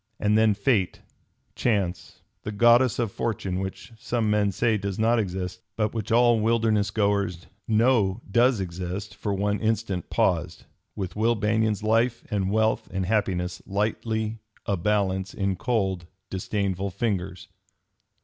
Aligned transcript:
And 0.19 0.35
then 0.35 0.55
fate, 0.55 1.01
chance, 1.53 2.21
the 2.41 2.51
goddess 2.51 2.97
of 2.97 3.11
fortune 3.11 3.59
which 3.59 3.93
some 3.99 4.31
men 4.31 4.51
say 4.51 4.75
does 4.75 4.97
not 4.97 5.19
exist, 5.19 5.61
but 5.75 5.93
which 5.93 6.11
all 6.11 6.39
wilderness 6.39 6.89
goers 6.89 7.45
know 7.67 8.19
does 8.31 8.59
exist, 8.59 9.13
for 9.13 9.31
one 9.31 9.59
instant 9.59 10.09
paused, 10.09 10.65
with 10.95 11.15
Will 11.15 11.35
Banion's 11.35 11.83
life 11.83 12.25
and 12.31 12.49
wealth 12.49 12.87
and 12.89 13.05
happiness 13.05 13.61
lightly 13.67 14.39
a 14.65 14.75
balance 14.75 15.35
in 15.35 15.55
cold, 15.55 16.07
disdainful 16.31 16.89
fingers. 16.89 17.47